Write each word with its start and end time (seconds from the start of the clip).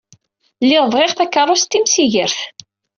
Lliɣ 0.63 0.85
bɣiɣ 0.93 1.11
takeṛṛust 1.13 1.69
timsigert. 1.71 2.39